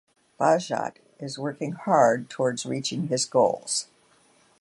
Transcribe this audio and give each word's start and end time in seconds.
Bahjat 0.39 0.93
is 1.19 1.37
working 1.37 1.73
hard 1.73 2.27
towards 2.27 2.65
reaching 2.65 3.09
his 3.09 3.23
goals. 3.23 3.85